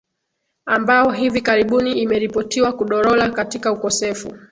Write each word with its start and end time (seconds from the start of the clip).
ambao 0.65 1.11
hivi 1.11 1.41
karibuni 1.41 2.01
imeripotiwa 2.01 2.73
kudorola 2.73 3.29
katika 3.29 3.71
ukosefu 3.71 4.31